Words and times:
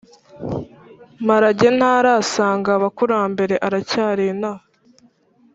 mbarage 1.23 1.67
ntarasanga 1.77 2.69
abakurambere 2.77 3.55
aracyari 3.67 4.23
inaha 4.33 4.65